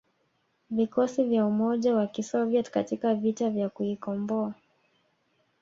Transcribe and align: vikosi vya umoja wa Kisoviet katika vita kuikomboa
vikosi 0.71 1.23
vya 1.23 1.45
umoja 1.45 1.95
wa 1.95 2.07
Kisoviet 2.07 2.69
katika 2.71 3.15
vita 3.15 3.69
kuikomboa 3.69 4.53